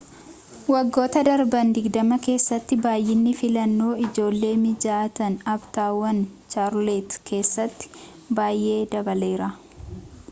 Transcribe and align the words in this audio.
waggoota 0.75 1.21
darban 1.27 1.73
20 1.75 2.17
keessatti 2.27 2.77
baay'inni 2.85 3.35
filannoo 3.41 3.91
ijoolleef-mijatan 4.07 5.37
aaptaawun 5.53 6.25
chaarlotee 6.55 7.23
keessatti 7.31 7.93
baay'ee 8.41 8.83
dabaleera 8.97 9.55